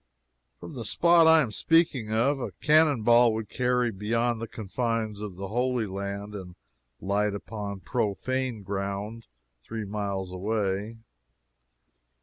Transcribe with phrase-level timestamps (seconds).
[0.59, 5.21] From the spot I am speaking of, a cannon ball would carry beyond the confines
[5.21, 6.55] of Holy Land and
[6.99, 9.27] light upon profane ground
[9.61, 10.95] three miles away.